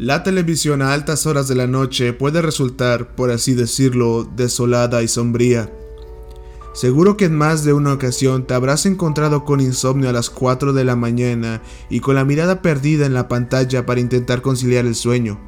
La 0.00 0.22
televisión 0.22 0.80
a 0.80 0.94
altas 0.94 1.26
horas 1.26 1.46
de 1.46 1.54
la 1.54 1.66
noche 1.66 2.14
puede 2.14 2.40
resultar, 2.40 3.14
por 3.14 3.30
así 3.30 3.52
decirlo, 3.52 4.26
desolada 4.34 5.02
y 5.02 5.08
sombría. 5.08 5.70
Seguro 6.72 7.18
que 7.18 7.26
en 7.26 7.36
más 7.36 7.64
de 7.64 7.74
una 7.74 7.92
ocasión 7.92 8.46
te 8.46 8.54
habrás 8.54 8.86
encontrado 8.86 9.44
con 9.44 9.60
insomnio 9.60 10.08
a 10.08 10.14
las 10.14 10.30
4 10.30 10.72
de 10.72 10.84
la 10.84 10.96
mañana 10.96 11.60
y 11.90 12.00
con 12.00 12.14
la 12.14 12.24
mirada 12.24 12.62
perdida 12.62 13.04
en 13.04 13.12
la 13.12 13.28
pantalla 13.28 13.84
para 13.84 14.00
intentar 14.00 14.40
conciliar 14.40 14.86
el 14.86 14.94
sueño. 14.94 15.38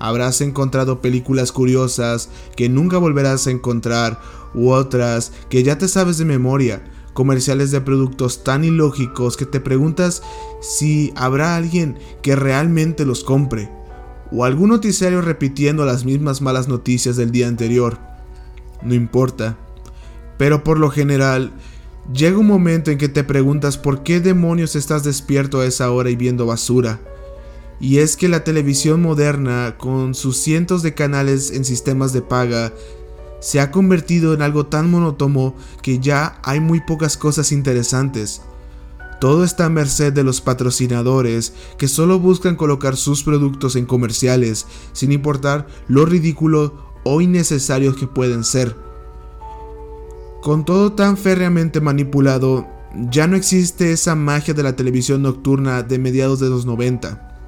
Habrás 0.00 0.40
encontrado 0.40 1.00
películas 1.00 1.52
curiosas 1.52 2.28
que 2.56 2.68
nunca 2.68 2.98
volverás 2.98 3.46
a 3.46 3.52
encontrar 3.52 4.20
u 4.52 4.70
otras 4.70 5.30
que 5.48 5.62
ya 5.62 5.78
te 5.78 5.86
sabes 5.86 6.18
de 6.18 6.24
memoria, 6.24 6.82
comerciales 7.12 7.70
de 7.70 7.80
productos 7.80 8.42
tan 8.42 8.64
ilógicos 8.64 9.36
que 9.36 9.46
te 9.46 9.60
preguntas 9.60 10.24
si 10.60 11.12
habrá 11.14 11.54
alguien 11.54 12.00
que 12.20 12.34
realmente 12.34 13.06
los 13.06 13.22
compre 13.22 13.70
o 14.32 14.44
algún 14.44 14.70
noticiario 14.70 15.20
repitiendo 15.20 15.84
las 15.84 16.04
mismas 16.04 16.40
malas 16.40 16.68
noticias 16.68 17.16
del 17.16 17.30
día 17.30 17.48
anterior. 17.48 17.98
No 18.82 18.94
importa. 18.94 19.56
Pero 20.38 20.64
por 20.64 20.78
lo 20.78 20.90
general, 20.90 21.52
llega 22.12 22.38
un 22.38 22.46
momento 22.46 22.90
en 22.90 22.98
que 22.98 23.08
te 23.08 23.24
preguntas 23.24 23.76
por 23.76 24.02
qué 24.02 24.20
demonios 24.20 24.74
estás 24.74 25.04
despierto 25.04 25.60
a 25.60 25.66
esa 25.66 25.90
hora 25.90 26.10
y 26.10 26.16
viendo 26.16 26.46
basura. 26.46 26.98
Y 27.78 27.98
es 27.98 28.16
que 28.16 28.28
la 28.28 28.44
televisión 28.44 29.02
moderna, 29.02 29.74
con 29.76 30.14
sus 30.14 30.38
cientos 30.38 30.82
de 30.82 30.94
canales 30.94 31.50
en 31.50 31.64
sistemas 31.64 32.12
de 32.12 32.22
paga, 32.22 32.72
se 33.40 33.60
ha 33.60 33.72
convertido 33.72 34.34
en 34.34 34.42
algo 34.42 34.66
tan 34.66 34.88
monótono 34.88 35.54
que 35.82 35.98
ya 35.98 36.38
hay 36.44 36.60
muy 36.60 36.80
pocas 36.80 37.16
cosas 37.16 37.50
interesantes. 37.50 38.42
Todo 39.22 39.44
está 39.44 39.66
a 39.66 39.68
merced 39.68 40.12
de 40.12 40.24
los 40.24 40.40
patrocinadores 40.40 41.52
que 41.78 41.86
solo 41.86 42.18
buscan 42.18 42.56
colocar 42.56 42.96
sus 42.96 43.22
productos 43.22 43.76
en 43.76 43.86
comerciales 43.86 44.66
sin 44.92 45.12
importar 45.12 45.68
lo 45.86 46.04
ridículo 46.04 46.74
o 47.04 47.20
innecesarios 47.20 47.94
que 47.94 48.08
pueden 48.08 48.42
ser. 48.42 48.76
Con 50.42 50.64
todo 50.64 50.94
tan 50.94 51.16
férreamente 51.16 51.80
manipulado, 51.80 52.66
ya 53.12 53.28
no 53.28 53.36
existe 53.36 53.92
esa 53.92 54.16
magia 54.16 54.54
de 54.54 54.64
la 54.64 54.74
televisión 54.74 55.22
nocturna 55.22 55.84
de 55.84 56.00
mediados 56.00 56.40
de 56.40 56.50
los 56.50 56.66
90. 56.66 57.38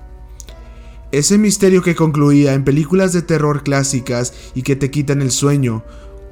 Ese 1.10 1.38
misterio 1.38 1.82
que 1.82 1.96
concluía 1.96 2.54
en 2.54 2.62
películas 2.62 3.12
de 3.12 3.22
terror 3.22 3.64
clásicas 3.64 4.32
y 4.54 4.62
que 4.62 4.76
te 4.76 4.92
quitan 4.92 5.22
el 5.22 5.32
sueño, 5.32 5.82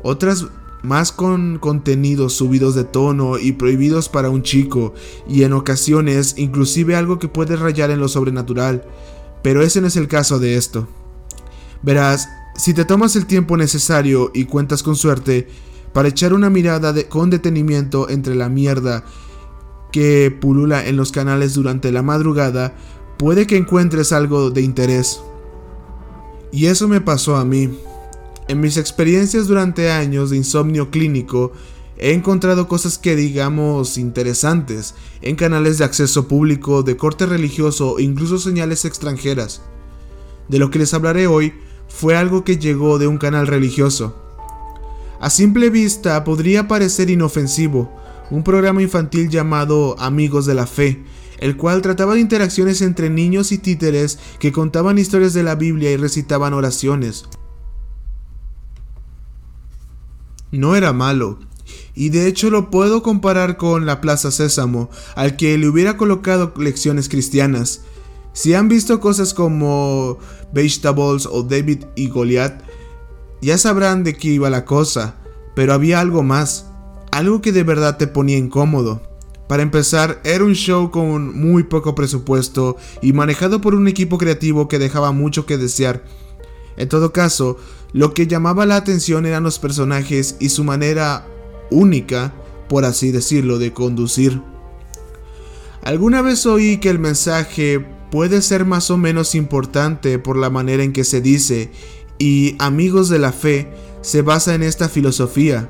otras 0.05 0.47
más 0.83 1.13
con 1.13 1.59
contenidos 1.59 2.35
subidos 2.35 2.75
de 2.75 2.85
tono 2.85 3.39
y 3.39 3.53
prohibidos 3.53 4.09
para 4.09 4.31
un 4.31 4.43
chico, 4.43 4.95
y 5.29 5.45
en 5.45 5.53
ocasiones 5.53 6.35
inclusive 6.37 6.97
algo 6.97 7.19
que 7.19 7.29
puede 7.29 7.57
rayar 7.57 7.91
en 7.91 8.01
lo 8.01 8.09
sobrenatural, 8.09 8.85
pero 9.43 9.63
ese 9.63 9.81
no 9.81 9.87
es 9.87 9.97
el 9.97 10.09
caso 10.09 10.39
de 10.39 10.57
esto. 10.57 10.89
Verás, 11.83 12.29
si 12.57 12.75
te 12.75 12.85
tomas 12.85 13.17
el 13.17 13.27
tiempo 13.27 13.57
necesario 13.57 14.31
y 14.35 14.45
cuentas 14.45 14.83
con 14.83 14.97
suerte, 14.97 15.49
para 15.93 16.09
echar 16.09 16.33
una 16.33 16.51
mirada 16.51 16.95
con 17.09 17.31
detenimiento 17.31 18.09
entre 18.09 18.35
la 18.35 18.49
mierda 18.49 19.05
que 19.93 20.37
pulula 20.41 20.87
en 20.87 20.97
los 20.97 21.13
canales 21.13 21.55
durante 21.55 21.93
la 21.93 22.03
madrugada, 22.03 22.75
puede 23.19 23.47
que 23.47 23.57
encuentres 23.57 24.13
algo 24.13 24.51
de 24.51 24.63
interés. 24.63 25.21
Y 26.51 26.67
eso 26.67 26.89
me 26.89 27.01
pasó 27.01 27.37
a 27.37 27.45
mí. 27.45 27.71
En 28.49 28.61
mis 28.61 28.77
experiencias 28.77 29.47
durante 29.47 29.91
años 29.91 30.31
de 30.31 30.37
insomnio 30.37 30.91
clínico, 30.91 31.53
he 31.97 32.13
encontrado 32.13 32.67
cosas 32.67 32.99
que 32.99 33.15
digamos 33.15 33.97
interesantes 33.97 34.95
en 35.21 35.37
canales 35.37 35.79
de 35.79 35.85
acceso 35.85 36.27
público, 36.27 36.83
de 36.83 36.97
corte 36.97 37.27
religioso 37.27 37.99
e 37.99 38.03
incluso 38.03 38.39
señales 38.39 38.85
extranjeras. 38.85 39.63
De 40.49 40.59
lo 40.59 40.71
que 40.71 40.81
les 40.81 40.93
hablaré 40.95 41.29
hoy 41.29 41.55
fue 41.89 42.17
algo 42.17 42.45
que 42.45 42.59
llegó 42.59 42.99
de 42.99 43.07
un 43.07 43.19
canal 43.19 43.47
religioso. 43.47 44.17
A 45.21 45.31
simple 45.31 45.71
vista 45.71 46.25
podría 46.25 46.67
parecer 46.67 47.11
inofensivo, 47.11 47.93
un 48.31 48.43
programa 48.43 48.83
infantil 48.83 49.29
llamado 49.29 49.95
Amigos 50.01 50.47
de 50.47 50.55
la 50.55 50.67
Fe, 50.67 51.05
el 51.39 51.57
cual 51.57 51.83
trataba 51.83 52.15
de 52.15 52.21
interacciones 52.21 52.83
entre 52.83 53.11
niños 53.11 53.53
y 53.53 53.59
títeres 53.59 54.19
que 54.41 54.51
contaban 54.51 54.99
historias 54.99 55.35
de 55.35 55.45
la 55.45 55.55
Biblia 55.55 55.93
y 55.93 55.97
recitaban 55.97 56.55
oraciones. 56.55 57.27
No 60.53 60.77
era 60.77 60.93
malo, 60.93 61.39
y 61.95 62.11
de 62.11 62.29
hecho 62.29 62.51
lo 62.51 62.71
puedo 62.71 63.03
comparar 63.03 63.57
con 63.57 63.87
la 63.87 64.01
Plaza 64.01 64.31
Sésamo, 64.31 64.91
al 65.17 65.37
que 65.37 65.59
le 65.59 65.69
hubiera 65.69 65.97
colocado 65.97 66.53
lecciones 66.57 67.09
cristianas. 67.09 67.83
Si 68.33 68.55
han 68.55 68.69
visto 68.69 69.01
cosas 69.01 69.35
como 69.35 70.19
Vegetables 70.53 71.27
o 71.27 71.43
David 71.43 71.85
y 71.97 72.09
Goliath, 72.09 72.63
ya 73.41 73.59
sabrán 73.59 74.05
de 74.05 74.15
qué 74.15 74.29
iba 74.29 74.49
la 74.51 74.65
cosa, 74.65 75.17
pero 75.55 75.75
había 75.75 76.01
algo 76.01 76.23
más, 76.23 76.67
algo 77.11 77.43
que 77.43 77.53
de 77.53 77.65
verdad 77.65 77.99
te 77.99 78.07
ponía 78.07 78.39
incómodo. 78.39 79.03
Para 79.49 79.63
empezar, 79.63 80.21
era 80.25 80.45
un 80.45 80.55
show 80.55 80.91
con 80.91 81.39
muy 81.39 81.65
poco 81.65 81.95
presupuesto 81.95 82.77
y 83.03 83.13
manejado 83.13 83.61
por 83.61 83.75
un 83.75 83.87
equipo 83.87 84.17
creativo 84.17 84.67
que 84.67 84.79
dejaba 84.79 85.13
mucho 85.13 85.45
que 85.45 85.59
desear. 85.59 86.05
En 86.79 86.89
todo 86.89 87.13
caso, 87.13 87.59
lo 87.93 88.15
que 88.15 88.27
llamaba 88.27 88.67
la 88.67 88.77
atención 88.77 89.27
eran 89.27 89.43
los 89.43 89.59
personajes 89.59 90.37
y 90.41 90.49
su 90.49 90.65
manera 90.65 91.27
única, 91.71 92.33
por 92.69 92.85
así 92.85 93.11
decirlo, 93.11 93.59
de 93.59 93.73
conducir. 93.73 94.41
Alguna 95.83 96.23
vez 96.23 96.47
oí 96.47 96.79
que 96.79 96.91
el 96.91 96.99
mensaje 96.99 97.85
puede 98.11 98.41
ser 98.41 98.65
más 98.65 98.91
o 98.91 98.97
menos 98.97 99.35
importante 99.35 100.19
por 100.19 100.37
la 100.37 100.51
manera 100.51 100.83
en 100.83 100.93
que 100.93 101.05
se 101.05 101.21
dice, 101.21 101.71
y 102.19 102.57
Amigos 102.59 103.09
de 103.09 103.19
la 103.19 103.33
Fe 103.33 103.73
se 104.01 104.23
basa 104.23 104.55
en 104.55 104.63
esta 104.63 104.89
filosofía, 104.89 105.69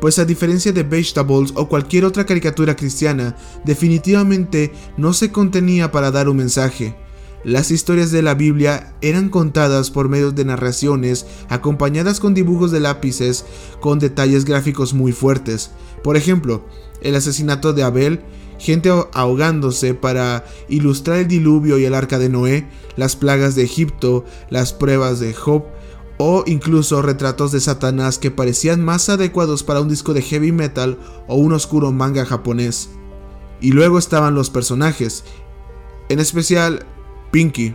pues 0.00 0.18
a 0.18 0.24
diferencia 0.24 0.72
de 0.72 0.82
Vegetables 0.82 1.52
o 1.54 1.68
cualquier 1.68 2.04
otra 2.04 2.26
caricatura 2.26 2.76
cristiana, 2.76 3.36
definitivamente 3.64 4.72
no 4.96 5.12
se 5.12 5.30
contenía 5.30 5.92
para 5.92 6.10
dar 6.10 6.28
un 6.28 6.38
mensaje, 6.38 6.96
las 7.44 7.70
historias 7.70 8.10
de 8.10 8.22
la 8.22 8.34
Biblia 8.34 8.94
eran 9.00 9.30
contadas 9.30 9.90
por 9.90 10.08
medio 10.08 10.30
de 10.30 10.44
narraciones 10.44 11.26
acompañadas 11.48 12.20
con 12.20 12.34
dibujos 12.34 12.70
de 12.70 12.80
lápices 12.80 13.46
con 13.80 13.98
detalles 13.98 14.44
gráficos 14.44 14.92
muy 14.92 15.12
fuertes. 15.12 15.70
Por 16.02 16.16
ejemplo, 16.16 16.66
el 17.00 17.14
asesinato 17.14 17.72
de 17.72 17.82
Abel, 17.82 18.20
gente 18.58 18.90
ahogándose 19.14 19.94
para 19.94 20.44
ilustrar 20.68 21.18
el 21.18 21.28
diluvio 21.28 21.78
y 21.78 21.86
el 21.86 21.94
arca 21.94 22.18
de 22.18 22.28
Noé, 22.28 22.68
las 22.96 23.16
plagas 23.16 23.54
de 23.54 23.62
Egipto, 23.62 24.24
las 24.50 24.74
pruebas 24.74 25.18
de 25.18 25.32
Job, 25.32 25.64
o 26.18 26.44
incluso 26.46 27.00
retratos 27.00 27.52
de 27.52 27.60
Satanás 27.60 28.18
que 28.18 28.30
parecían 28.30 28.84
más 28.84 29.08
adecuados 29.08 29.62
para 29.62 29.80
un 29.80 29.88
disco 29.88 30.12
de 30.12 30.20
heavy 30.20 30.52
metal 30.52 30.98
o 31.26 31.36
un 31.36 31.54
oscuro 31.54 31.90
manga 31.92 32.26
japonés. 32.26 32.90
Y 33.62 33.72
luego 33.72 33.98
estaban 33.98 34.34
los 34.34 34.50
personajes, 34.50 35.24
en 36.10 36.20
especial 36.20 36.84
Pinky. 37.30 37.74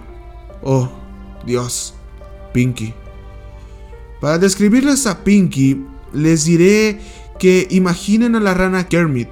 Oh, 0.62 0.90
Dios, 1.46 1.94
Pinky. 2.54 2.94
Para 4.20 4.38
describirles 4.38 5.06
a 5.08 5.24
Pinky, 5.24 5.86
les 6.14 6.46
diré 6.46 7.00
que 7.40 7.68
imaginen 7.70 8.36
a 8.36 8.40
la 8.40 8.54
rana 8.54 8.88
Kermit, 8.88 9.30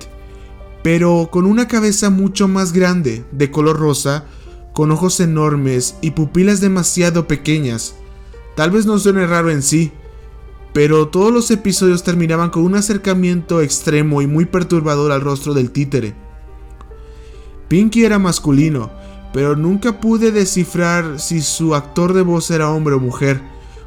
pero 0.84 1.29
con 1.31 1.45
una 1.45 1.67
cabeza 1.67 2.09
mucho 2.09 2.47
más 2.47 2.73
grande, 2.73 3.23
de 3.31 3.50
color 3.50 3.79
rosa, 3.79 4.25
con 4.73 4.91
ojos 4.91 5.19
enormes 5.19 5.95
y 6.01 6.11
pupilas 6.11 6.59
demasiado 6.61 7.28
pequeñas. 7.28 7.95
Tal 8.55 8.72
vez 8.72 8.85
no 8.85 9.00
suene 9.00 9.25
raro 9.25 9.50
en 9.50 9.63
sí, 9.63 9.91
pero 10.73 11.07
todos 11.07 11.31
los 11.31 11.50
episodios 11.51 12.03
terminaban 12.03 12.50
con 12.50 12.63
un 12.63 12.75
acercamiento 12.75 13.61
extremo 13.61 14.22
y 14.22 14.28
muy 14.28 14.45
perturbador 14.45 15.11
al 15.11 15.22
rostro 15.22 15.53
del 15.53 15.72
títere. 15.72 16.16
Pinky 17.67 18.03
era 18.03 18.19
masculino, 18.19 18.91
pero 19.33 19.55
nunca 19.55 19.99
pude 19.99 20.31
descifrar 20.31 21.19
si 21.19 21.41
su 21.41 21.75
actor 21.75 22.13
de 22.13 22.22
voz 22.22 22.52
era 22.52 22.69
hombre 22.69 22.93
o 22.93 22.99
mujer, 22.99 23.41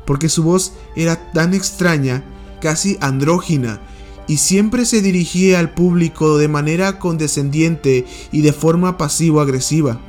porque 0.04 0.28
su 0.28 0.42
voz 0.42 0.72
era 0.96 1.32
tan 1.32 1.54
extraña, 1.54 2.24
casi 2.60 2.98
andrógina, 3.00 3.80
y 4.26 4.38
siempre 4.38 4.84
se 4.84 5.00
dirigía 5.00 5.60
al 5.60 5.72
público 5.72 6.36
de 6.36 6.48
manera 6.48 6.98
condescendiente 6.98 8.06
y 8.32 8.42
de 8.42 8.52
forma 8.52 8.98
pasivo-agresiva. 8.98 10.00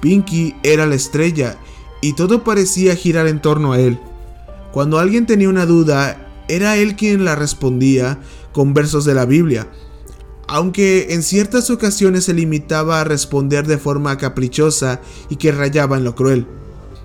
Pinky 0.00 0.54
era 0.62 0.86
la 0.86 0.94
estrella, 0.94 1.58
y 2.00 2.14
todo 2.14 2.44
parecía 2.44 2.94
girar 2.94 3.26
en 3.26 3.42
torno 3.42 3.72
a 3.72 3.80
él. 3.80 3.98
Cuando 4.72 5.00
alguien 5.00 5.26
tenía 5.26 5.48
una 5.48 5.66
duda, 5.66 6.28
era 6.48 6.76
él 6.76 6.94
quien 6.94 7.24
la 7.24 7.34
respondía 7.34 8.18
con 8.52 8.74
versos 8.74 9.04
de 9.04 9.14
la 9.14 9.24
Biblia, 9.24 9.68
aunque 10.48 11.14
en 11.14 11.22
ciertas 11.22 11.70
ocasiones 11.70 12.24
se 12.24 12.34
limitaba 12.34 13.00
a 13.00 13.04
responder 13.04 13.66
de 13.66 13.78
forma 13.78 14.18
caprichosa 14.18 15.00
y 15.28 15.36
que 15.36 15.52
rayaba 15.52 15.96
en 15.96 16.04
lo 16.04 16.14
cruel. 16.14 16.46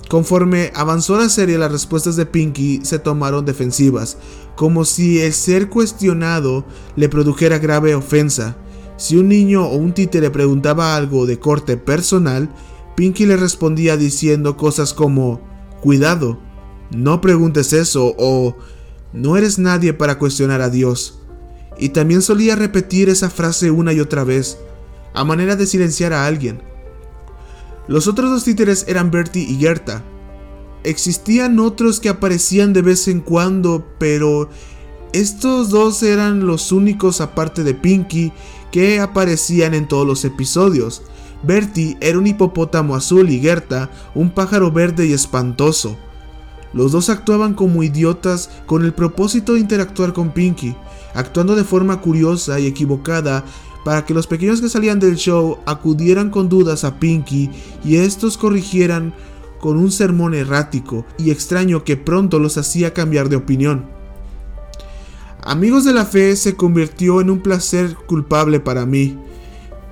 Conforme 0.09 0.71
avanzó 0.73 1.17
la 1.17 1.27
serie, 1.27 1.57
las 1.57 1.71
respuestas 1.71 2.15
de 2.15 2.25
Pinky 2.25 2.79
se 2.83 2.97
tomaron 2.97 3.45
defensivas, 3.45 4.17
como 4.55 4.85
si 4.85 5.19
el 5.19 5.33
ser 5.33 5.69
cuestionado 5.69 6.65
le 6.95 7.09
produjera 7.09 7.59
grave 7.59 7.93
ofensa. 7.93 8.55
Si 8.95 9.17
un 9.17 9.27
niño 9.27 9.65
o 9.65 9.75
un 9.75 9.93
títere 9.93 10.29
preguntaba 10.29 10.95
algo 10.95 11.25
de 11.25 11.39
corte 11.39 11.75
personal, 11.75 12.49
Pinky 12.95 13.25
le 13.25 13.35
respondía 13.35 13.97
diciendo 13.97 14.55
cosas 14.55 14.93
como, 14.93 15.41
cuidado, 15.81 16.39
no 16.89 17.19
preguntes 17.19 17.73
eso 17.73 18.15
o 18.17 18.55
no 19.11 19.35
eres 19.37 19.59
nadie 19.59 19.93
para 19.93 20.17
cuestionar 20.17 20.61
a 20.61 20.69
Dios. 20.69 21.19
Y 21.77 21.89
también 21.89 22.21
solía 22.21 22.56
repetir 22.56 23.09
esa 23.09 23.29
frase 23.29 23.71
una 23.71 23.94
y 23.94 24.00
otra 24.00 24.24
vez, 24.24 24.57
a 25.13 25.24
manera 25.24 25.56
de 25.56 25.68
silenciar 25.68 26.13
a 26.13 26.25
alguien. 26.25 26.62
Los 27.88 28.07
otros 28.07 28.29
dos 28.29 28.44
títeres 28.44 28.85
eran 28.88 29.12
Bertie 29.12 29.44
y 29.44 29.57
Gerta. 29.57 30.03
Existían 30.83 31.59
otros 31.59 32.00
que 32.00 32.09
aparecían 32.09 32.74
de 32.74 32.81
vez 32.81 33.07
en 33.07 33.21
cuando, 33.21 33.85
pero 33.97 34.50
estos 35.13 35.69
dos 35.69 36.03
eran 36.03 36.45
los 36.45 36.71
únicos 36.71 37.21
aparte 37.21 37.63
de 37.63 37.74
Pinky 37.74 38.31
que 38.71 39.00
aparecían 39.00 39.73
en 39.73 39.88
todos 39.88 40.06
los 40.06 40.25
episodios. 40.25 41.01
Bertie 41.44 41.97
era 42.01 42.18
un 42.18 42.27
hipopótamo 42.27 42.95
azul 42.95 43.30
y 43.30 43.39
Gerta 43.39 43.89
un 44.15 44.31
pájaro 44.31 44.71
verde 44.71 45.07
y 45.07 45.13
espantoso. 45.13 45.97
Los 46.73 46.91
dos 46.91 47.09
actuaban 47.09 47.53
como 47.53 47.83
idiotas 47.83 48.50
con 48.65 48.83
el 48.83 48.94
propósito 48.94 49.53
de 49.53 49.62
interactuar 49.62 50.13
con 50.13 50.31
Pinky, 50.31 50.75
actuando 51.13 51.56
de 51.56 51.63
forma 51.63 52.01
curiosa 52.01 52.59
y 52.59 52.68
equivocada 52.68 53.44
para 53.83 54.06
que 54.06 54.13
los 54.13 54.27
pequeños 54.27 54.62
que 54.62 54.69
salían 54.69 55.00
del 55.00 55.15
show 55.15 55.59
acudieran 55.65 56.30
con 56.30 56.50
dudas 56.50 56.83
a 56.83 57.00
Pinky 57.00 57.50
y 57.86 57.98
estos 57.98 58.38
corrigieran 58.38 59.13
con 59.59 59.77
un 59.77 59.92
sermón 59.92 60.33
errático 60.33 61.06
y 61.18 61.31
extraño 61.31 61.83
que 61.83 61.98
pronto 61.98 62.39
los 62.39 62.57
hacía 62.57 62.94
cambiar 62.94 63.30
de 63.30 63.38
opinión. 63.38 63.86
Amigos 65.42 65.86
de 65.86 65.94
la 65.94 66.06
Fe 66.06 66.36
se 66.36 66.56
convirtió 66.56 67.21
en 67.21 67.30
un 67.30 67.39
placer 67.39 67.95
culpable 68.07 68.59
para 68.59 68.86
mí. 68.86 69.18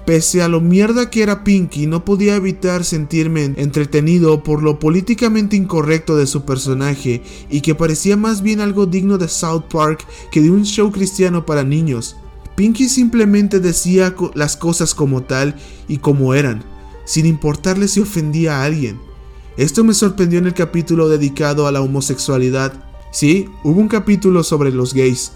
Pese 0.06 0.44
a 0.44 0.48
lo 0.48 0.62
mierda 0.62 1.10
que 1.10 1.24
era 1.24 1.44
Pinky, 1.44 1.88
no 1.88 2.06
podía 2.06 2.36
evitar 2.36 2.84
sentirme 2.84 3.56
entretenido 3.58 4.44
por 4.44 4.62
lo 4.62 4.78
políticamente 4.78 5.56
incorrecto 5.56 6.16
de 6.16 6.28
su 6.28 6.46
personaje 6.46 7.24
y 7.50 7.62
que 7.62 7.74
parecía 7.74 8.16
más 8.16 8.44
bien 8.44 8.62
algo 8.62 8.86
digno 8.86 9.18
de 9.18 9.28
South 9.28 9.64
Park 9.72 10.06
que 10.32 10.42
de 10.42 10.52
un 10.52 10.64
show 10.64 10.92
cristiano 10.92 11.48
para 11.48 11.64
niños. 11.64 12.18
Pinky 12.56 12.88
simplemente 12.88 13.60
decía 13.60 14.16
las 14.36 14.56
cosas 14.58 14.94
como 14.94 15.24
tal 15.24 15.56
y 15.88 15.98
como 15.98 16.36
eran, 16.36 16.64
sin 17.06 17.26
importarle 17.26 17.88
si 17.88 18.00
ofendía 18.00 18.58
a 18.58 18.64
alguien. 18.64 19.00
Esto 19.58 19.84
me 19.84 19.96
sorprendió 19.96 20.38
en 20.38 20.46
el 20.46 20.54
capítulo 20.54 21.10
dedicado 21.10 21.66
a 21.66 21.72
la 21.72 21.82
homosexualidad. 21.82 22.74
Sí, 23.12 23.48
hubo 23.64 23.82
un 23.82 23.88
capítulo 23.88 24.44
sobre 24.44 24.70
los 24.70 24.94
gays. 24.94 25.32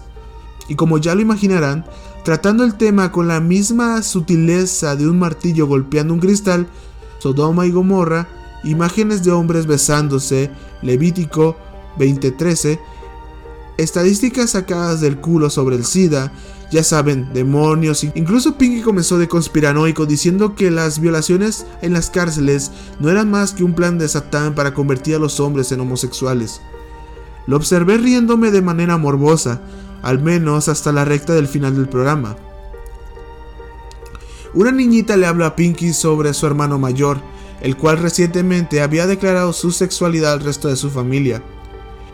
Y 0.70 0.76
como 0.76 0.98
ya 0.98 1.16
lo 1.16 1.20
imaginarán, 1.20 1.84
tratando 2.24 2.62
el 2.62 2.76
tema 2.76 3.10
con 3.10 3.26
la 3.26 3.40
misma 3.40 4.02
sutileza 4.02 4.94
de 4.94 5.08
un 5.08 5.18
martillo 5.18 5.66
golpeando 5.66 6.14
un 6.14 6.20
cristal, 6.20 6.68
Sodoma 7.18 7.66
y 7.66 7.72
Gomorra, 7.72 8.28
imágenes 8.62 9.24
de 9.24 9.32
hombres 9.32 9.66
besándose, 9.66 10.48
Levítico 10.80 11.56
20:13, 11.98 12.78
estadísticas 13.78 14.50
sacadas 14.50 15.00
del 15.00 15.20
culo 15.20 15.50
sobre 15.50 15.74
el 15.74 15.84
SIDA, 15.84 16.32
ya 16.70 16.84
saben, 16.84 17.32
demonios. 17.34 18.04
Incluso 18.04 18.56
Pinky 18.56 18.82
comenzó 18.82 19.18
de 19.18 19.26
conspiranoico 19.26 20.06
diciendo 20.06 20.54
que 20.54 20.70
las 20.70 21.00
violaciones 21.00 21.66
en 21.82 21.94
las 21.94 22.10
cárceles 22.10 22.70
no 23.00 23.10
eran 23.10 23.28
más 23.28 23.54
que 23.54 23.64
un 23.64 23.74
plan 23.74 23.98
de 23.98 24.06
Satán 24.06 24.54
para 24.54 24.72
convertir 24.72 25.16
a 25.16 25.18
los 25.18 25.40
hombres 25.40 25.72
en 25.72 25.80
homosexuales. 25.80 26.60
Lo 27.48 27.56
observé 27.56 27.98
riéndome 27.98 28.52
de 28.52 28.62
manera 28.62 28.98
morbosa, 28.98 29.62
al 30.02 30.20
menos 30.20 30.68
hasta 30.68 30.92
la 30.92 31.04
recta 31.04 31.34
del 31.34 31.48
final 31.48 31.76
del 31.76 31.88
programa. 31.88 32.36
Una 34.52 34.72
niñita 34.72 35.16
le 35.16 35.26
habla 35.26 35.46
a 35.46 35.56
Pinky 35.56 35.92
sobre 35.92 36.34
su 36.34 36.46
hermano 36.46 36.78
mayor, 36.78 37.20
el 37.60 37.76
cual 37.76 37.98
recientemente 37.98 38.82
había 38.82 39.06
declarado 39.06 39.52
su 39.52 39.70
sexualidad 39.70 40.32
al 40.32 40.40
resto 40.40 40.68
de 40.68 40.76
su 40.76 40.90
familia. 40.90 41.42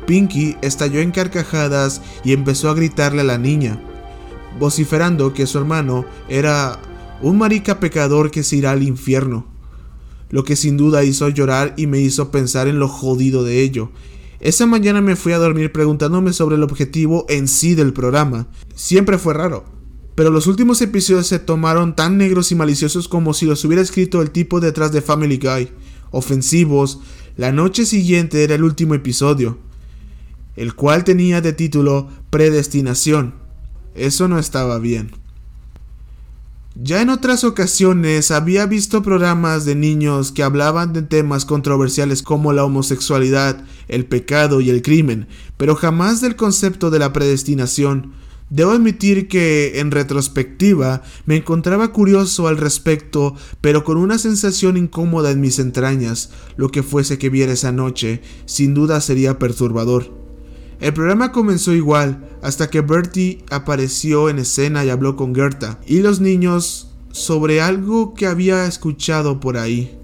Pinky 0.06 0.56
estalló 0.60 1.00
en 1.00 1.12
carcajadas 1.12 2.02
y 2.24 2.32
empezó 2.32 2.68
a 2.68 2.74
gritarle 2.74 3.22
a 3.22 3.24
la 3.24 3.38
niña, 3.38 3.80
vociferando 4.58 5.32
que 5.32 5.46
su 5.46 5.58
hermano 5.58 6.04
era 6.28 6.78
un 7.22 7.38
marica 7.38 7.80
pecador 7.80 8.30
que 8.30 8.42
se 8.42 8.56
irá 8.56 8.72
al 8.72 8.82
infierno, 8.82 9.46
lo 10.30 10.44
que 10.44 10.56
sin 10.56 10.76
duda 10.76 11.04
hizo 11.04 11.28
llorar 11.28 11.74
y 11.76 11.86
me 11.86 11.98
hizo 11.98 12.30
pensar 12.30 12.68
en 12.68 12.78
lo 12.78 12.88
jodido 12.88 13.44
de 13.44 13.62
ello, 13.62 13.90
esa 14.46 14.64
mañana 14.64 15.00
me 15.00 15.16
fui 15.16 15.32
a 15.32 15.38
dormir 15.38 15.72
preguntándome 15.72 16.32
sobre 16.32 16.54
el 16.54 16.62
objetivo 16.62 17.26
en 17.28 17.48
sí 17.48 17.74
del 17.74 17.92
programa. 17.92 18.46
Siempre 18.76 19.18
fue 19.18 19.34
raro. 19.34 19.64
Pero 20.14 20.30
los 20.30 20.46
últimos 20.46 20.80
episodios 20.82 21.26
se 21.26 21.40
tomaron 21.40 21.96
tan 21.96 22.16
negros 22.16 22.52
y 22.52 22.54
maliciosos 22.54 23.08
como 23.08 23.34
si 23.34 23.44
los 23.44 23.64
hubiera 23.64 23.82
escrito 23.82 24.22
el 24.22 24.30
tipo 24.30 24.60
detrás 24.60 24.92
de 24.92 25.02
Family 25.02 25.38
Guy. 25.38 25.70
Ofensivos. 26.12 27.00
La 27.36 27.50
noche 27.50 27.84
siguiente 27.84 28.44
era 28.44 28.54
el 28.54 28.62
último 28.62 28.94
episodio, 28.94 29.58
el 30.54 30.76
cual 30.76 31.02
tenía 31.02 31.40
de 31.40 31.52
título 31.52 32.08
Predestinación. 32.30 33.34
Eso 33.96 34.28
no 34.28 34.38
estaba 34.38 34.78
bien. 34.78 35.10
Ya 36.78 37.00
en 37.00 37.08
otras 37.08 37.42
ocasiones 37.42 38.30
había 38.30 38.66
visto 38.66 39.02
programas 39.02 39.64
de 39.64 39.74
niños 39.74 40.30
que 40.30 40.42
hablaban 40.42 40.92
de 40.92 41.00
temas 41.00 41.46
controversiales 41.46 42.22
como 42.22 42.52
la 42.52 42.64
homosexualidad, 42.64 43.64
el 43.88 44.04
pecado 44.04 44.60
y 44.60 44.68
el 44.68 44.82
crimen, 44.82 45.26
pero 45.56 45.74
jamás 45.74 46.20
del 46.20 46.36
concepto 46.36 46.90
de 46.90 46.98
la 46.98 47.14
predestinación. 47.14 48.12
Debo 48.50 48.72
admitir 48.72 49.26
que, 49.26 49.80
en 49.80 49.90
retrospectiva, 49.90 51.02
me 51.24 51.36
encontraba 51.36 51.94
curioso 51.94 52.46
al 52.46 52.58
respecto, 52.58 53.34
pero 53.62 53.82
con 53.82 53.96
una 53.96 54.18
sensación 54.18 54.76
incómoda 54.76 55.30
en 55.30 55.40
mis 55.40 55.58
entrañas. 55.58 56.28
Lo 56.58 56.68
que 56.68 56.82
fuese 56.82 57.16
que 57.16 57.30
viera 57.30 57.54
esa 57.54 57.72
noche, 57.72 58.20
sin 58.44 58.74
duda 58.74 59.00
sería 59.00 59.38
perturbador. 59.38 60.25
El 60.78 60.92
programa 60.92 61.32
comenzó 61.32 61.72
igual, 61.72 62.28
hasta 62.42 62.68
que 62.68 62.82
Bertie 62.82 63.42
apareció 63.50 64.28
en 64.28 64.38
escena 64.38 64.84
y 64.84 64.90
habló 64.90 65.16
con 65.16 65.34
Gerta 65.34 65.78
y 65.86 66.00
los 66.00 66.20
niños 66.20 66.90
sobre 67.12 67.62
algo 67.62 68.12
que 68.12 68.26
había 68.26 68.66
escuchado 68.66 69.40
por 69.40 69.56
ahí. 69.56 69.96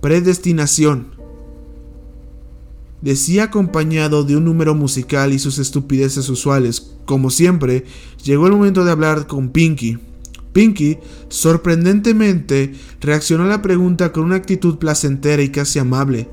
Predestinación. 0.00 1.08
Decía 3.02 3.44
acompañado 3.44 4.22
de 4.22 4.36
un 4.36 4.44
número 4.44 4.74
musical 4.74 5.32
y 5.32 5.40
sus 5.40 5.58
estupideces 5.58 6.28
usuales. 6.28 6.92
Como 7.04 7.30
siempre, 7.30 7.84
llegó 8.22 8.46
el 8.46 8.52
momento 8.52 8.84
de 8.84 8.92
hablar 8.92 9.26
con 9.26 9.50
Pinky. 9.50 9.98
Pinky, 10.52 10.98
sorprendentemente, 11.28 12.72
reaccionó 13.00 13.44
a 13.44 13.48
la 13.48 13.62
pregunta 13.62 14.12
con 14.12 14.24
una 14.24 14.36
actitud 14.36 14.78
placentera 14.78 15.42
y 15.42 15.50
casi 15.50 15.80
amable 15.80 16.28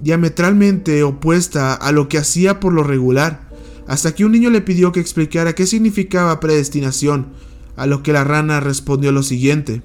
diametralmente 0.00 1.02
opuesta 1.02 1.74
a 1.74 1.92
lo 1.92 2.08
que 2.08 2.18
hacía 2.18 2.60
por 2.60 2.72
lo 2.72 2.82
regular, 2.82 3.48
hasta 3.86 4.14
que 4.14 4.24
un 4.24 4.32
niño 4.32 4.50
le 4.50 4.60
pidió 4.60 4.92
que 4.92 5.00
explicara 5.00 5.54
qué 5.54 5.66
significaba 5.66 6.40
predestinación, 6.40 7.28
a 7.76 7.86
lo 7.86 8.02
que 8.02 8.12
la 8.12 8.24
rana 8.24 8.60
respondió 8.60 9.12
lo 9.12 9.22
siguiente. 9.22 9.82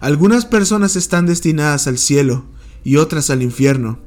Algunas 0.00 0.46
personas 0.46 0.96
están 0.96 1.26
destinadas 1.26 1.86
al 1.86 1.98
cielo 1.98 2.44
y 2.84 2.96
otras 2.96 3.28
al 3.30 3.42
infierno. 3.42 3.98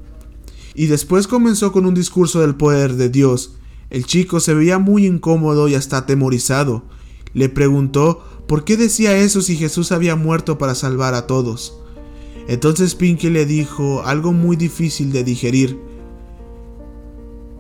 Y 0.74 0.88
después 0.88 1.28
comenzó 1.28 1.72
con 1.72 1.86
un 1.86 1.94
discurso 1.94 2.42
del 2.42 2.56
poder 2.56 2.96
de 2.96 3.10
Dios. 3.10 3.58
El 3.92 4.06
chico 4.06 4.40
se 4.40 4.56
veía 4.56 4.80
muy 4.80 5.06
incómodo 5.06 5.68
y 5.68 5.76
hasta 5.76 5.98
atemorizado. 5.98 6.84
Le 7.34 7.50
preguntó 7.50 8.24
por 8.48 8.64
qué 8.64 8.76
decía 8.76 9.16
eso 9.18 9.42
si 9.42 9.56
Jesús 9.56 9.92
había 9.92 10.16
muerto 10.16 10.58
para 10.58 10.74
salvar 10.74 11.14
a 11.14 11.28
todos. 11.28 11.78
Entonces 12.48 12.96
Pinky 12.96 13.30
le 13.30 13.46
dijo 13.46 14.04
algo 14.06 14.34
muy 14.34 14.56
difícil 14.56 15.12
de 15.12 15.24
digerir. 15.24 15.80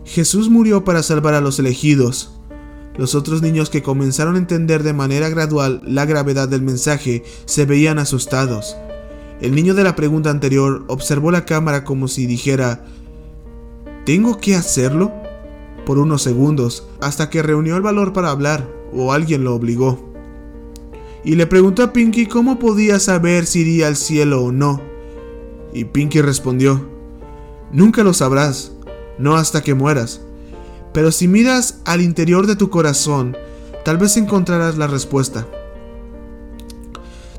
Jesús 0.05 0.49
murió 0.49 0.83
para 0.83 1.03
salvar 1.03 1.33
a 1.33 1.41
los 1.41 1.59
elegidos. 1.59 2.33
Los 2.97 3.15
otros 3.15 3.41
niños 3.41 3.69
que 3.69 3.81
comenzaron 3.81 4.35
a 4.35 4.39
entender 4.39 4.83
de 4.83 4.93
manera 4.93 5.29
gradual 5.29 5.81
la 5.85 6.05
gravedad 6.05 6.47
del 6.47 6.61
mensaje 6.61 7.23
se 7.45 7.65
veían 7.65 7.97
asustados. 7.97 8.75
El 9.41 9.55
niño 9.55 9.73
de 9.73 9.83
la 9.83 9.95
pregunta 9.95 10.29
anterior 10.29 10.83
observó 10.87 11.31
la 11.31 11.45
cámara 11.45 11.83
como 11.83 12.07
si 12.07 12.27
dijera, 12.27 12.85
¿Tengo 14.05 14.37
que 14.39 14.55
hacerlo? 14.55 15.11
por 15.85 15.97
unos 15.97 16.21
segundos, 16.21 16.87
hasta 17.01 17.29
que 17.29 17.43
reunió 17.43 17.75
el 17.75 17.81
valor 17.81 18.13
para 18.13 18.29
hablar, 18.29 18.69
o 18.93 19.11
alguien 19.11 19.43
lo 19.43 19.53
obligó 19.53 20.12
y 21.23 21.35
le 21.35 21.47
preguntó 21.47 21.83
a 21.83 21.93
Pinky 21.93 22.25
cómo 22.25 22.59
podía 22.59 22.99
saber 22.99 23.45
si 23.45 23.61
iría 23.61 23.87
al 23.87 23.95
cielo 23.95 24.43
o 24.43 24.51
no. 24.51 24.81
Y 25.73 25.85
Pinky 25.85 26.21
respondió, 26.21 26.89
Nunca 27.71 28.03
lo 28.03 28.13
sabrás, 28.13 28.73
no 29.17 29.35
hasta 29.35 29.61
que 29.61 29.73
mueras. 29.73 30.21
Pero 30.93 31.11
si 31.11 31.27
miras 31.27 31.79
al 31.85 32.01
interior 32.01 32.45
de 32.45 32.55
tu 32.55 32.69
corazón, 32.69 33.35
tal 33.83 33.97
vez 33.97 34.15
encontrarás 34.17 34.77
la 34.77 34.87
respuesta. 34.87 35.47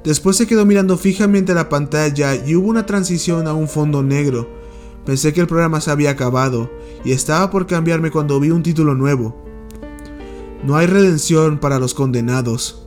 Después 0.03 0.37
se 0.37 0.47
quedó 0.47 0.67
mirando 0.67 0.99
fijamente 0.99 1.55
la 1.55 1.69
pantalla 1.69 2.35
y 2.35 2.57
hubo 2.57 2.69
una 2.69 2.85
transición 2.85 3.47
a 3.47 3.55
un 3.55 3.69
fondo 3.69 4.03
negro. 4.03 4.49
Pensé 5.07 5.33
que 5.33 5.41
el 5.41 5.47
programa 5.47 5.81
se 5.81 5.91
había 5.91 6.11
acabado 6.11 6.71
y 7.05 7.13
estaba 7.13 7.51
por 7.51 7.67
cambiarme 7.67 8.11
cuando 8.11 8.41
vi 8.41 8.51
un 8.51 8.63
título 8.63 8.95
nuevo. 8.95 9.37
No 10.65 10.77
hay 10.77 10.87
redención 10.87 11.59
para 11.59 11.79
los 11.79 11.95
condenados. 11.95 12.84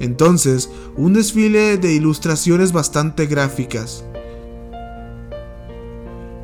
Entonces, 0.00 0.68
un 0.96 1.14
desfile 1.14 1.78
de 1.78 1.92
ilustraciones 1.92 2.72
bastante 2.72 3.26
gráficas. 3.26 4.04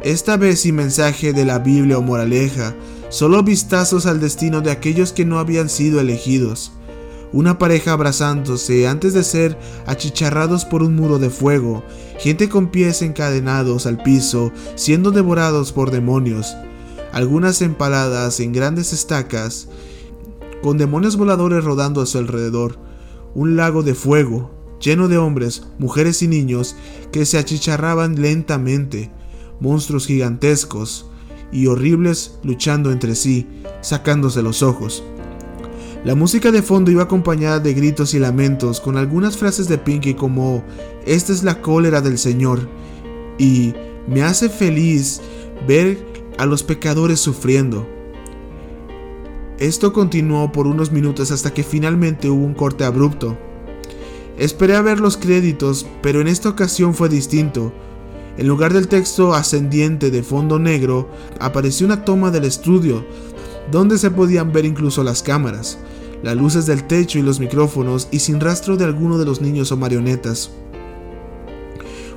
Esta 0.03 0.37
vez 0.37 0.61
sin 0.61 0.75
mensaje 0.75 1.33
de 1.33 1.45
la 1.45 1.59
Biblia 1.59 1.99
o 1.99 2.03
moraleja, 2.03 2.75
solo 3.09 3.43
vistazos 3.43 4.07
al 4.07 4.21
destino 4.21 4.61
de 4.61 4.71
aquellos 4.71 5.13
que 5.13 5.25
no 5.25 5.39
habían 5.39 5.69
sido 5.69 6.01
elegidos. 6.01 6.73
Una 7.33 7.59
pareja 7.59 7.93
abrazándose 7.93 8.89
antes 8.89 9.15
de 9.15 9.23
ser 9.23 9.57
achicharrados 9.87 10.65
por 10.65 10.83
un 10.83 10.97
muro 10.97 11.19
de 11.19 11.31
fuego, 11.31 11.85
gente 12.19 12.49
con 12.49 12.69
pies 12.69 13.01
encadenados 13.01 13.87
al 13.87 14.03
piso, 14.03 14.51
siendo 14.75 15.13
devorados 15.13 15.73
por 15.73 15.91
demonios, 15.91 16.57
algunas 17.13 17.63
empaladas 17.63 18.41
en 18.41 18.53
grandes 18.53 18.93
estacas, 18.93 19.69
con 20.63 20.79
demonios 20.79 21.17
voladores 21.17 21.65
rodando 21.65 22.03
a 22.03 22.07
su 22.07 22.19
alrededor, 22.19 22.77
un 23.35 23.57
lago 23.57 23.83
de 23.83 23.95
fuego, 23.95 24.51
lleno 24.81 25.09
de 25.09 25.19
hombres, 25.19 25.65
mujeres 25.79 26.23
y 26.23 26.29
niños 26.29 26.77
que 27.13 27.25
se 27.25 27.39
achicharraban 27.39 28.21
lentamente, 28.21 29.11
monstruos 29.61 30.07
gigantescos 30.07 31.07
y 31.53 31.67
horribles 31.67 32.39
luchando 32.43 32.91
entre 32.91 33.15
sí, 33.15 33.47
sacándose 33.81 34.43
los 34.43 34.63
ojos. 34.63 35.03
La 36.05 36.17
música 36.17 36.51
de 36.51 36.63
fondo 36.63 36.91
iba 36.91 37.05
acompañada 37.05 37.61
de 37.61 37.75
gritos 37.75 38.13
y 38.15 38.19
lamentos, 38.19 38.81
con 38.81 38.97
algunas 38.97 39.37
frases 39.37 39.69
de 39.69 39.79
Pinky 39.79 40.15
como 40.15 40.65
Esta 41.07 41.33
es 41.33 41.45
la 41.45 41.61
cólera 41.61 42.01
del 42.01 42.19
Señor 42.19 42.69
y 43.39 43.73
me 44.09 44.23
hace 44.23 44.49
feliz 44.49 45.21
ver 45.69 46.05
a 46.39 46.47
los 46.47 46.65
pecadores 46.65 47.21
sufriendo. 47.21 47.87
Esto 49.63 49.93
continuó 49.93 50.51
por 50.51 50.67
unos 50.67 50.91
minutos 50.91 51.31
hasta 51.31 51.55
que 51.55 51.63
finalmente 51.63 52.29
hubo 52.29 52.45
un 52.45 52.53
corte 52.53 52.83
abrupto. 52.83 53.39
Esperé 54.37 54.75
a 54.75 54.83
ver 54.83 54.99
los 54.99 55.17
créditos, 55.17 55.87
pero 56.03 56.21
en 56.21 56.27
esta 56.27 56.49
ocasión 56.49 56.95
fue 56.95 57.09
distinto. 57.09 57.73
En 58.37 58.49
lugar 58.49 58.73
del 58.73 58.89
texto 58.89 59.35
ascendiente 59.35 60.11
de 60.11 60.25
fondo 60.25 60.59
negro, 60.59 61.09
apareció 61.39 61.87
una 61.87 62.05
toma 62.05 62.33
del 62.33 62.43
estudio, 62.43 63.07
donde 63.71 63.99
se 63.99 64.11
podían 64.11 64.51
ver 64.51 64.65
incluso 64.65 65.05
las 65.05 65.23
cámaras 65.23 65.79
las 66.25 66.37
luces 66.37 66.67
del 66.67 66.85
techo 66.85 67.21
y 67.21 67.23
los 67.23 67.39
micrófonos 67.39 68.09
y 68.11 68.19
sin 68.19 68.41
rastro 68.41 68.77
de 68.77 68.85
alguno 68.85 69.17
de 69.17 69.27
los 69.27 69.41
niños 69.41 69.71
o 69.71 69.77
marionetas. 69.77 70.51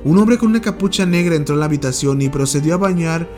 Un 0.04 0.18
hombre 0.18 0.36
con 0.36 0.50
una 0.50 0.60
capucha 0.60 1.06
negra 1.06 1.36
entró 1.36 1.54
en 1.54 1.60
la 1.60 1.66
habitación 1.66 2.22
y 2.22 2.28
procedió 2.28 2.74
a 2.74 2.78
bañar 2.78 3.28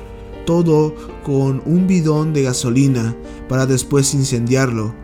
todo 0.48 0.94
con 1.24 1.60
un 1.66 1.86
bidón 1.86 2.32
de 2.32 2.44
gasolina 2.44 3.14
para 3.50 3.66
después 3.66 4.14
incendiarlo. 4.14 4.94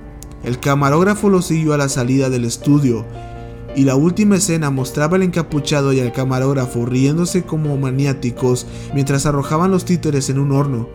El 0.42 0.58
camarógrafo 0.58 1.28
lo 1.28 1.42
siguió 1.42 1.74
a 1.74 1.76
la 1.76 1.90
salida 1.90 2.30
del 2.30 2.46
estudio 2.46 3.04
y 3.76 3.84
la 3.84 3.94
última 3.94 4.36
escena 4.36 4.70
mostraba 4.70 5.16
al 5.16 5.22
encapuchado 5.22 5.92
y 5.92 6.00
al 6.00 6.12
camarógrafo 6.12 6.86
riéndose 6.86 7.42
como 7.42 7.76
maniáticos 7.76 8.66
mientras 8.94 9.26
arrojaban 9.26 9.70
los 9.70 9.84
títeres 9.84 10.30
en 10.30 10.38
un 10.38 10.50
horno, 10.50 10.88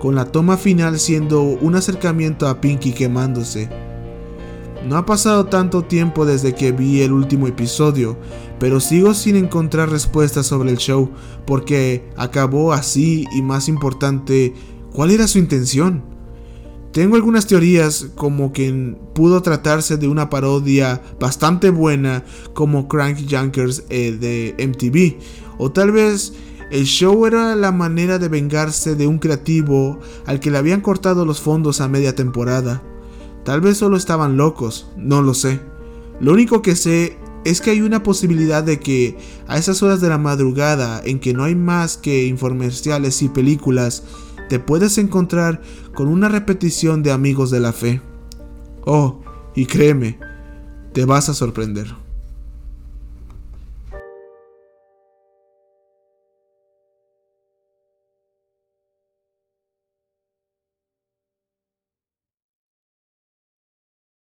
con 0.00 0.14
la 0.14 0.24
toma 0.24 0.56
final 0.56 0.98
siendo 0.98 1.42
un 1.42 1.74
acercamiento 1.74 2.48
a 2.48 2.58
Pinky 2.62 2.92
quemándose. 2.92 3.68
No 4.86 4.96
ha 4.96 5.04
pasado 5.04 5.46
tanto 5.46 5.82
tiempo 5.82 6.24
desde 6.24 6.54
que 6.54 6.72
vi 6.72 7.02
el 7.02 7.12
último 7.12 7.46
episodio, 7.46 8.16
pero 8.58 8.80
sigo 8.80 9.12
sin 9.12 9.36
encontrar 9.36 9.90
respuestas 9.90 10.46
sobre 10.46 10.70
el 10.70 10.78
show, 10.78 11.10
porque 11.46 12.08
acabó 12.16 12.72
así 12.72 13.26
y 13.36 13.42
más 13.42 13.68
importante, 13.68 14.54
¿cuál 14.92 15.10
era 15.10 15.28
su 15.28 15.38
intención? 15.38 16.02
Tengo 16.92 17.16
algunas 17.16 17.46
teorías 17.46 18.08
como 18.16 18.52
que 18.52 18.96
pudo 19.14 19.42
tratarse 19.42 19.98
de 19.98 20.08
una 20.08 20.30
parodia 20.30 21.02
bastante 21.20 21.70
buena 21.70 22.24
como 22.54 22.88
Crank 22.88 23.18
Junkers 23.30 23.84
eh, 23.90 24.12
de 24.12 24.66
MTV, 24.66 25.22
o 25.58 25.70
tal 25.70 25.92
vez 25.92 26.32
el 26.70 26.84
show 26.84 27.26
era 27.26 27.54
la 27.54 27.70
manera 27.70 28.18
de 28.18 28.28
vengarse 28.28 28.94
de 28.94 29.06
un 29.06 29.18
creativo 29.18 30.00
al 30.24 30.40
que 30.40 30.50
le 30.50 30.58
habían 30.58 30.80
cortado 30.80 31.26
los 31.26 31.40
fondos 31.40 31.80
a 31.80 31.88
media 31.88 32.14
temporada. 32.14 32.82
Tal 33.44 33.60
vez 33.60 33.78
solo 33.78 33.96
estaban 33.96 34.36
locos, 34.36 34.90
no 34.96 35.22
lo 35.22 35.34
sé. 35.34 35.60
Lo 36.20 36.32
único 36.32 36.62
que 36.62 36.76
sé 36.76 37.18
es 37.44 37.60
que 37.60 37.70
hay 37.70 37.80
una 37.80 38.02
posibilidad 38.02 38.62
de 38.62 38.80
que 38.80 39.16
a 39.48 39.56
esas 39.56 39.82
horas 39.82 40.00
de 40.00 40.08
la 40.08 40.18
madrugada 40.18 41.00
en 41.04 41.20
que 41.20 41.32
no 41.32 41.44
hay 41.44 41.54
más 41.54 41.96
que 41.96 42.26
infomerciales 42.26 43.22
y 43.22 43.28
películas, 43.28 44.04
te 44.48 44.58
puedes 44.58 44.98
encontrar 44.98 45.62
con 45.94 46.08
una 46.08 46.28
repetición 46.28 47.02
de 47.02 47.12
Amigos 47.12 47.50
de 47.50 47.60
la 47.60 47.72
Fe. 47.72 48.02
Oh, 48.84 49.20
y 49.54 49.66
créeme, 49.66 50.18
te 50.92 51.04
vas 51.04 51.28
a 51.28 51.34
sorprender. 51.34 51.99